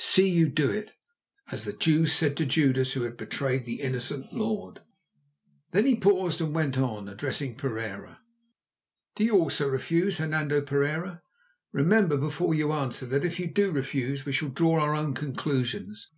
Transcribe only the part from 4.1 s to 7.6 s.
Lord." Then he paused and went on, addressing